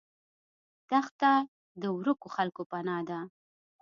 [0.89, 1.31] دښته
[1.81, 3.19] د ورکو خلکو پناه ده.